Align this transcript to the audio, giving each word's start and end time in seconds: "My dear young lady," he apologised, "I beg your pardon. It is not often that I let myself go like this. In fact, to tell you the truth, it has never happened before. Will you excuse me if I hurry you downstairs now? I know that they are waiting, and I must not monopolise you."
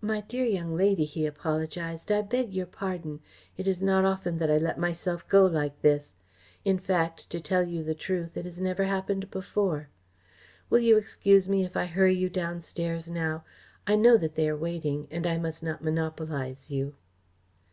"My 0.00 0.22
dear 0.22 0.44
young 0.44 0.74
lady," 0.76 1.04
he 1.04 1.24
apologised, 1.24 2.10
"I 2.10 2.22
beg 2.22 2.52
your 2.52 2.66
pardon. 2.66 3.20
It 3.56 3.68
is 3.68 3.80
not 3.80 4.04
often 4.04 4.38
that 4.38 4.50
I 4.50 4.58
let 4.58 4.80
myself 4.80 5.28
go 5.28 5.46
like 5.46 5.80
this. 5.80 6.16
In 6.64 6.76
fact, 6.76 7.30
to 7.30 7.40
tell 7.40 7.62
you 7.62 7.84
the 7.84 7.94
truth, 7.94 8.36
it 8.36 8.44
has 8.44 8.58
never 8.60 8.82
happened 8.82 9.30
before. 9.30 9.90
Will 10.70 10.80
you 10.80 10.96
excuse 10.96 11.48
me 11.48 11.64
if 11.64 11.76
I 11.76 11.86
hurry 11.86 12.16
you 12.16 12.28
downstairs 12.28 13.08
now? 13.08 13.44
I 13.86 13.94
know 13.94 14.16
that 14.16 14.34
they 14.34 14.48
are 14.48 14.56
waiting, 14.56 15.06
and 15.08 15.24
I 15.24 15.38
must 15.38 15.62
not 15.62 15.84
monopolise 15.84 16.72
you." 16.72 16.96